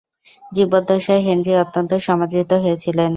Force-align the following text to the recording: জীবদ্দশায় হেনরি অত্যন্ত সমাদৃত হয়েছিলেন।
জীবদ্দশায় 0.51 1.21
হেনরি 1.21 1.53
অত্যন্ত 1.63 1.91
সমাদৃত 2.07 2.51
হয়েছিলেন। 2.63 3.09